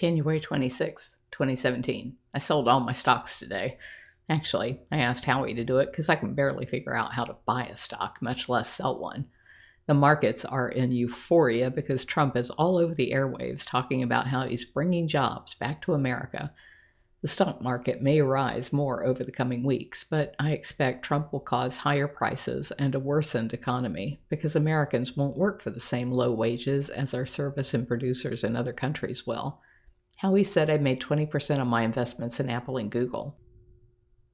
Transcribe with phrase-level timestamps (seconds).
[0.00, 2.16] January 26th, 2017.
[2.32, 3.76] I sold all my stocks today.
[4.30, 7.36] Actually, I asked Howie to do it because I can barely figure out how to
[7.44, 9.26] buy a stock, much less sell one.
[9.86, 14.46] The markets are in euphoria because Trump is all over the airwaves talking about how
[14.46, 16.50] he's bringing jobs back to America.
[17.20, 21.40] The stock market may rise more over the coming weeks, but I expect Trump will
[21.40, 26.32] cause higher prices and a worsened economy because Americans won't work for the same low
[26.32, 29.60] wages as our service and producers in other countries will.
[30.20, 33.38] Howie said I made 20% of my investments in Apple and Google.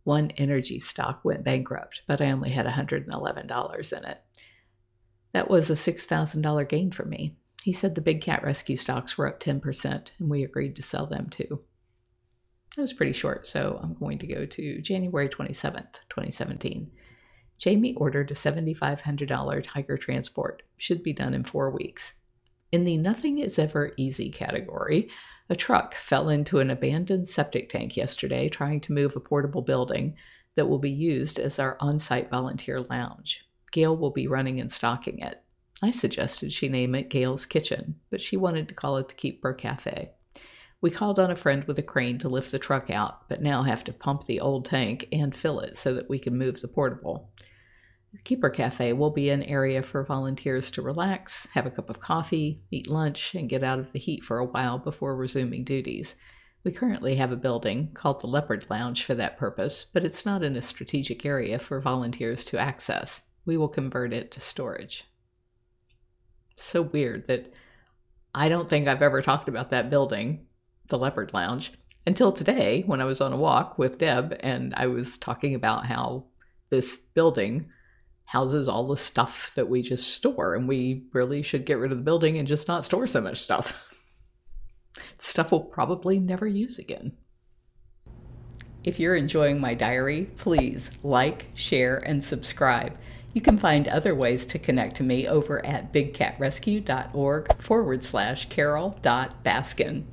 [0.03, 4.21] One energy stock went bankrupt, but I only had $111 in it.
[5.33, 7.37] That was a $6,000 gain for me.
[7.63, 11.07] He said the big cat rescue stocks were up 10%, and we agreed to sell
[11.07, 11.61] them too.
[12.77, 16.91] It was pretty short, so I'm going to go to January 27th, 2017.
[17.59, 20.65] Jamie ordered a $7,500 Tiger Transport.
[20.77, 22.15] Should be done in four weeks.
[22.73, 25.09] In the nothing is ever easy category,
[25.49, 30.17] a truck fell into an abandoned septic tank yesterday trying to move a portable building
[30.57, 33.47] that will be used as our on site volunteer lounge.
[33.71, 35.43] Gail will be running and stocking it.
[35.83, 39.37] I suggested she name it Gail's Kitchen, but she wanted to call it the Keep
[39.37, 40.11] Keeper Cafe.
[40.81, 43.63] We called on a friend with a crane to lift the truck out, but now
[43.63, 46.69] have to pump the old tank and fill it so that we can move the
[46.69, 47.31] portable.
[48.25, 52.63] Keeper Cafe will be an area for volunteers to relax, have a cup of coffee,
[52.71, 56.17] eat lunch, and get out of the heat for a while before resuming duties.
[56.65, 60.43] We currently have a building called the Leopard Lounge for that purpose, but it's not
[60.43, 63.23] in a strategic area for volunteers to access.
[63.45, 65.05] We will convert it to storage.
[66.57, 67.53] So weird that
[68.35, 70.47] I don't think I've ever talked about that building,
[70.89, 71.73] the Leopard Lounge,
[72.07, 75.87] until today when I was on a walk with Deb and I was talking about
[75.87, 76.25] how
[76.71, 77.71] this building
[78.27, 81.99] houses all the stuff that we just store, and we really should get rid of
[81.99, 83.89] the building and just not store so much stuff.
[85.19, 87.13] stuff we'll probably never use again.
[88.85, 92.97] If you're enjoying my diary, please like, share, and subscribe.
[93.33, 100.05] You can find other ways to connect to me over at bigcatrescue.org forward slash carole.baskin.